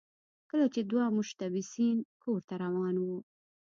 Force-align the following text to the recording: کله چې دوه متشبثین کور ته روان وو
کله 0.49 0.67
چې 0.73 0.81
دوه 0.91 1.03
متشبثین 1.15 1.97
کور 2.21 2.39
ته 2.47 2.53
روان 2.63 2.95
وو 3.03 3.17